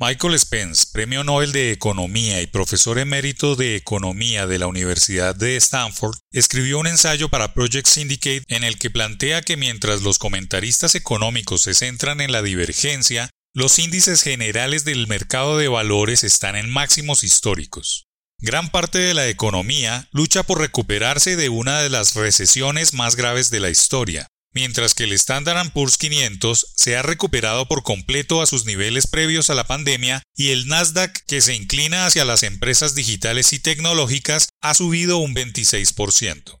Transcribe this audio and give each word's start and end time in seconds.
Michael 0.00 0.38
Spence, 0.38 0.86
Premio 0.92 1.24
Nobel 1.24 1.50
de 1.50 1.72
Economía 1.72 2.40
y 2.40 2.46
profesor 2.46 3.00
emérito 3.00 3.56
de 3.56 3.74
Economía 3.74 4.46
de 4.46 4.60
la 4.60 4.68
Universidad 4.68 5.34
de 5.34 5.56
Stanford, 5.56 6.16
escribió 6.30 6.78
un 6.78 6.86
ensayo 6.86 7.30
para 7.30 7.52
Project 7.52 7.88
Syndicate 7.88 8.44
en 8.46 8.62
el 8.62 8.78
que 8.78 8.90
plantea 8.90 9.42
que 9.42 9.56
mientras 9.56 10.02
los 10.02 10.20
comentaristas 10.20 10.94
económicos 10.94 11.62
se 11.62 11.74
centran 11.74 12.20
en 12.20 12.30
la 12.30 12.42
divergencia, 12.42 13.28
los 13.54 13.80
índices 13.80 14.22
generales 14.22 14.84
del 14.84 15.08
mercado 15.08 15.58
de 15.58 15.66
valores 15.66 16.22
están 16.22 16.54
en 16.54 16.70
máximos 16.70 17.24
históricos. 17.24 18.04
Gran 18.40 18.70
parte 18.70 18.98
de 18.98 19.14
la 19.14 19.26
economía 19.26 20.08
lucha 20.12 20.44
por 20.44 20.60
recuperarse 20.60 21.34
de 21.34 21.48
una 21.48 21.80
de 21.80 21.90
las 21.90 22.14
recesiones 22.14 22.94
más 22.94 23.16
graves 23.16 23.50
de 23.50 23.58
la 23.58 23.68
historia, 23.68 24.28
mientras 24.58 24.92
que 24.92 25.04
el 25.04 25.12
Standard 25.12 25.70
Poor's 25.70 25.96
500 25.98 26.72
se 26.74 26.96
ha 26.96 27.02
recuperado 27.02 27.68
por 27.68 27.84
completo 27.84 28.42
a 28.42 28.46
sus 28.46 28.64
niveles 28.64 29.06
previos 29.06 29.50
a 29.50 29.54
la 29.54 29.68
pandemia 29.68 30.24
y 30.34 30.48
el 30.48 30.66
Nasdaq, 30.66 31.16
que 31.28 31.40
se 31.40 31.54
inclina 31.54 32.06
hacia 32.06 32.24
las 32.24 32.42
empresas 32.42 32.96
digitales 32.96 33.52
y 33.52 33.60
tecnológicas, 33.60 34.48
ha 34.60 34.74
subido 34.74 35.18
un 35.18 35.32
26%. 35.32 36.58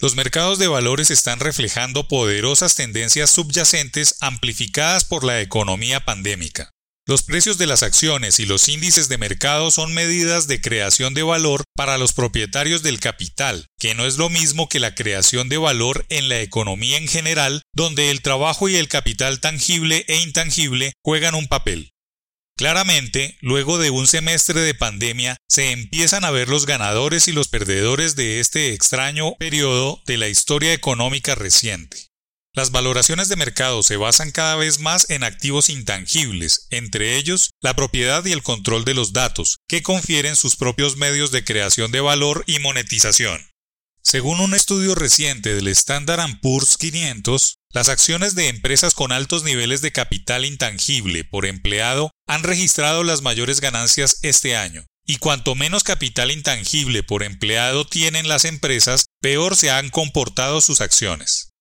Los 0.00 0.16
mercados 0.16 0.58
de 0.58 0.68
valores 0.68 1.10
están 1.10 1.38
reflejando 1.38 2.08
poderosas 2.08 2.76
tendencias 2.76 3.28
subyacentes 3.28 4.16
amplificadas 4.20 5.04
por 5.04 5.22
la 5.22 5.42
economía 5.42 6.00
pandémica. 6.00 6.73
Los 7.06 7.22
precios 7.22 7.58
de 7.58 7.66
las 7.66 7.82
acciones 7.82 8.40
y 8.40 8.46
los 8.46 8.66
índices 8.66 9.10
de 9.10 9.18
mercado 9.18 9.70
son 9.70 9.92
medidas 9.92 10.46
de 10.46 10.62
creación 10.62 11.12
de 11.12 11.22
valor 11.22 11.62
para 11.76 11.98
los 11.98 12.14
propietarios 12.14 12.82
del 12.82 12.98
capital, 12.98 13.66
que 13.78 13.94
no 13.94 14.06
es 14.06 14.16
lo 14.16 14.30
mismo 14.30 14.70
que 14.70 14.80
la 14.80 14.94
creación 14.94 15.50
de 15.50 15.58
valor 15.58 16.06
en 16.08 16.30
la 16.30 16.40
economía 16.40 16.96
en 16.96 17.06
general, 17.06 17.60
donde 17.74 18.10
el 18.10 18.22
trabajo 18.22 18.70
y 18.70 18.76
el 18.76 18.88
capital 18.88 19.40
tangible 19.40 20.06
e 20.08 20.16
intangible 20.22 20.94
juegan 21.02 21.34
un 21.34 21.46
papel. 21.46 21.90
Claramente, 22.56 23.36
luego 23.42 23.76
de 23.76 23.90
un 23.90 24.06
semestre 24.06 24.62
de 24.62 24.74
pandemia, 24.74 25.36
se 25.46 25.72
empiezan 25.72 26.24
a 26.24 26.30
ver 26.30 26.48
los 26.48 26.64
ganadores 26.64 27.28
y 27.28 27.32
los 27.32 27.48
perdedores 27.48 28.16
de 28.16 28.40
este 28.40 28.72
extraño 28.72 29.34
periodo 29.34 30.00
de 30.06 30.16
la 30.16 30.28
historia 30.28 30.72
económica 30.72 31.34
reciente. 31.34 32.13
Las 32.56 32.70
valoraciones 32.70 33.28
de 33.28 33.34
mercado 33.34 33.82
se 33.82 33.96
basan 33.96 34.30
cada 34.30 34.54
vez 34.54 34.78
más 34.78 35.10
en 35.10 35.24
activos 35.24 35.68
intangibles, 35.68 36.68
entre 36.70 37.16
ellos 37.16 37.50
la 37.60 37.74
propiedad 37.74 38.24
y 38.24 38.30
el 38.30 38.44
control 38.44 38.84
de 38.84 38.94
los 38.94 39.12
datos, 39.12 39.58
que 39.66 39.82
confieren 39.82 40.36
sus 40.36 40.54
propios 40.54 40.96
medios 40.96 41.32
de 41.32 41.42
creación 41.42 41.90
de 41.90 42.00
valor 42.00 42.44
y 42.46 42.60
monetización. 42.60 43.44
Según 44.02 44.38
un 44.38 44.54
estudio 44.54 44.94
reciente 44.94 45.56
del 45.56 45.66
Standard 45.66 46.38
Poor's 46.40 46.76
500, 46.76 47.56
las 47.70 47.88
acciones 47.88 48.36
de 48.36 48.46
empresas 48.46 48.94
con 48.94 49.10
altos 49.10 49.42
niveles 49.42 49.80
de 49.80 49.90
capital 49.90 50.44
intangible 50.44 51.24
por 51.24 51.46
empleado 51.46 52.12
han 52.28 52.44
registrado 52.44 53.02
las 53.02 53.20
mayores 53.20 53.60
ganancias 53.60 54.20
este 54.22 54.56
año, 54.56 54.86
y 55.04 55.16
cuanto 55.16 55.56
menos 55.56 55.82
capital 55.82 56.30
intangible 56.30 57.02
por 57.02 57.24
empleado 57.24 57.84
tienen 57.84 58.28
las 58.28 58.44
empresas, 58.44 59.06
peor 59.20 59.56
se 59.56 59.72
han 59.72 59.90
comportado 59.90 60.60
sus 60.60 60.80
acciones. 60.80 61.53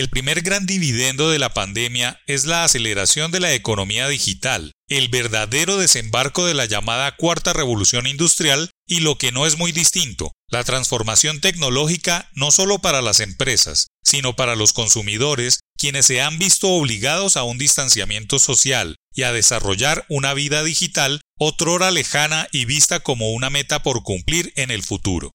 El 0.00 0.08
primer 0.08 0.40
gran 0.40 0.64
dividendo 0.64 1.28
de 1.28 1.38
la 1.38 1.52
pandemia 1.52 2.22
es 2.26 2.46
la 2.46 2.64
aceleración 2.64 3.32
de 3.32 3.38
la 3.38 3.52
economía 3.52 4.08
digital, 4.08 4.72
el 4.88 5.10
verdadero 5.10 5.76
desembarco 5.76 6.46
de 6.46 6.54
la 6.54 6.64
llamada 6.64 7.14
cuarta 7.16 7.52
revolución 7.52 8.06
industrial 8.06 8.70
y 8.86 9.00
lo 9.00 9.18
que 9.18 9.30
no 9.30 9.44
es 9.44 9.58
muy 9.58 9.72
distinto, 9.72 10.32
la 10.48 10.64
transformación 10.64 11.42
tecnológica 11.42 12.30
no 12.32 12.50
solo 12.50 12.78
para 12.78 13.02
las 13.02 13.20
empresas, 13.20 13.88
sino 14.02 14.34
para 14.34 14.56
los 14.56 14.72
consumidores, 14.72 15.60
quienes 15.76 16.06
se 16.06 16.22
han 16.22 16.38
visto 16.38 16.70
obligados 16.70 17.36
a 17.36 17.42
un 17.42 17.58
distanciamiento 17.58 18.38
social 18.38 18.96
y 19.14 19.24
a 19.24 19.32
desarrollar 19.32 20.06
una 20.08 20.32
vida 20.32 20.64
digital 20.64 21.20
otrora 21.38 21.90
lejana 21.90 22.48
y 22.52 22.64
vista 22.64 23.00
como 23.00 23.32
una 23.32 23.50
meta 23.50 23.82
por 23.82 24.02
cumplir 24.02 24.54
en 24.56 24.70
el 24.70 24.82
futuro. 24.82 25.32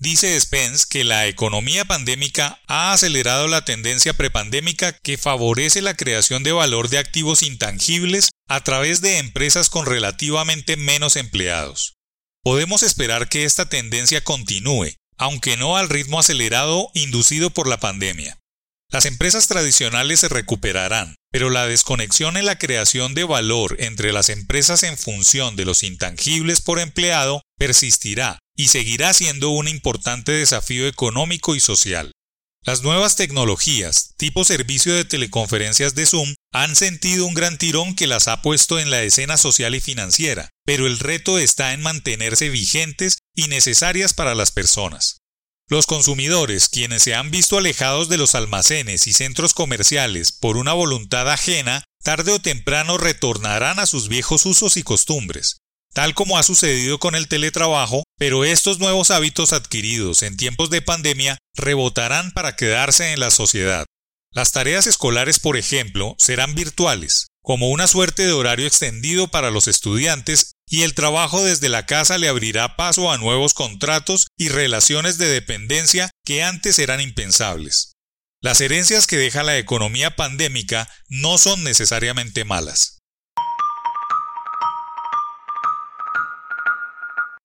Dice 0.00 0.40
Spence 0.40 0.86
que 0.88 1.04
la 1.04 1.26
economía 1.26 1.84
pandémica 1.84 2.58
ha 2.66 2.94
acelerado 2.94 3.48
la 3.48 3.66
tendencia 3.66 4.14
prepandémica 4.14 4.92
que 4.92 5.18
favorece 5.18 5.82
la 5.82 5.94
creación 5.94 6.42
de 6.42 6.52
valor 6.52 6.88
de 6.88 6.96
activos 6.96 7.42
intangibles 7.42 8.30
a 8.48 8.64
través 8.64 9.02
de 9.02 9.18
empresas 9.18 9.68
con 9.68 9.84
relativamente 9.84 10.78
menos 10.78 11.16
empleados. 11.16 11.98
Podemos 12.42 12.82
esperar 12.82 13.28
que 13.28 13.44
esta 13.44 13.68
tendencia 13.68 14.24
continúe, 14.24 14.94
aunque 15.18 15.58
no 15.58 15.76
al 15.76 15.90
ritmo 15.90 16.18
acelerado 16.18 16.90
inducido 16.94 17.50
por 17.50 17.68
la 17.68 17.78
pandemia. 17.78 18.38
Las 18.90 19.04
empresas 19.04 19.48
tradicionales 19.48 20.20
se 20.20 20.30
recuperarán, 20.30 21.14
pero 21.30 21.50
la 21.50 21.66
desconexión 21.66 22.38
en 22.38 22.46
la 22.46 22.58
creación 22.58 23.12
de 23.12 23.24
valor 23.24 23.76
entre 23.78 24.12
las 24.14 24.30
empresas 24.30 24.82
en 24.82 24.96
función 24.96 25.56
de 25.56 25.66
los 25.66 25.82
intangibles 25.82 26.62
por 26.62 26.78
empleado 26.78 27.42
persistirá 27.58 28.38
y 28.60 28.68
seguirá 28.68 29.14
siendo 29.14 29.48
un 29.48 29.68
importante 29.68 30.32
desafío 30.32 30.86
económico 30.86 31.54
y 31.54 31.60
social. 31.60 32.12
Las 32.62 32.82
nuevas 32.82 33.16
tecnologías, 33.16 34.12
tipo 34.18 34.44
servicio 34.44 34.92
de 34.92 35.06
teleconferencias 35.06 35.94
de 35.94 36.04
Zoom, 36.04 36.34
han 36.52 36.76
sentido 36.76 37.24
un 37.24 37.32
gran 37.32 37.56
tirón 37.56 37.94
que 37.94 38.06
las 38.06 38.28
ha 38.28 38.42
puesto 38.42 38.78
en 38.78 38.90
la 38.90 39.02
escena 39.02 39.38
social 39.38 39.74
y 39.74 39.80
financiera, 39.80 40.50
pero 40.66 40.86
el 40.86 40.98
reto 40.98 41.38
está 41.38 41.72
en 41.72 41.80
mantenerse 41.80 42.50
vigentes 42.50 43.20
y 43.34 43.48
necesarias 43.48 44.12
para 44.12 44.34
las 44.34 44.52
personas. 44.52 45.22
Los 45.70 45.86
consumidores, 45.86 46.68
quienes 46.68 47.02
se 47.02 47.14
han 47.14 47.30
visto 47.30 47.56
alejados 47.56 48.10
de 48.10 48.18
los 48.18 48.34
almacenes 48.34 49.06
y 49.06 49.14
centros 49.14 49.54
comerciales 49.54 50.32
por 50.32 50.58
una 50.58 50.74
voluntad 50.74 51.30
ajena, 51.30 51.82
tarde 52.04 52.32
o 52.32 52.42
temprano 52.42 52.98
retornarán 52.98 53.78
a 53.78 53.86
sus 53.86 54.08
viejos 54.08 54.44
usos 54.44 54.76
y 54.76 54.82
costumbres, 54.82 55.62
tal 55.94 56.12
como 56.12 56.36
ha 56.36 56.42
sucedido 56.42 56.98
con 56.98 57.14
el 57.14 57.26
teletrabajo, 57.26 58.02
pero 58.20 58.44
estos 58.44 58.78
nuevos 58.78 59.10
hábitos 59.10 59.54
adquiridos 59.54 60.22
en 60.22 60.36
tiempos 60.36 60.68
de 60.68 60.82
pandemia 60.82 61.38
rebotarán 61.56 62.32
para 62.32 62.54
quedarse 62.54 63.14
en 63.14 63.20
la 63.20 63.30
sociedad. 63.30 63.86
Las 64.30 64.52
tareas 64.52 64.86
escolares, 64.86 65.38
por 65.38 65.56
ejemplo, 65.56 66.16
serán 66.18 66.54
virtuales, 66.54 67.28
como 67.42 67.70
una 67.70 67.86
suerte 67.86 68.26
de 68.26 68.32
horario 68.32 68.66
extendido 68.66 69.28
para 69.28 69.50
los 69.50 69.68
estudiantes, 69.68 70.52
y 70.68 70.82
el 70.82 70.92
trabajo 70.92 71.42
desde 71.42 71.70
la 71.70 71.86
casa 71.86 72.18
le 72.18 72.28
abrirá 72.28 72.76
paso 72.76 73.10
a 73.10 73.16
nuevos 73.16 73.54
contratos 73.54 74.26
y 74.36 74.50
relaciones 74.50 75.16
de 75.16 75.28
dependencia 75.28 76.10
que 76.22 76.42
antes 76.42 76.78
eran 76.78 77.00
impensables. 77.00 77.94
Las 78.42 78.60
herencias 78.60 79.06
que 79.06 79.16
deja 79.16 79.42
la 79.44 79.56
economía 79.56 80.14
pandémica 80.14 80.90
no 81.08 81.38
son 81.38 81.64
necesariamente 81.64 82.44
malas. 82.44 82.99